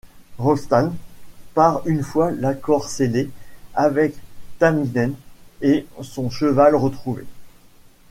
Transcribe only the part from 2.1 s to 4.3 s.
l'accord scellé avec